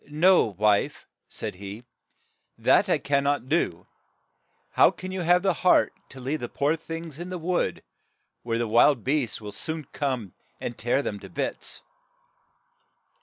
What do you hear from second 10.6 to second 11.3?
tear them to